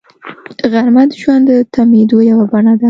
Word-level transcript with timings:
غرمه 0.71 1.03
د 1.09 1.11
ژوند 1.21 1.43
د 1.51 1.67
تمېدو 1.73 2.17
یوه 2.29 2.45
بڼه 2.51 2.73
ده 2.77 2.79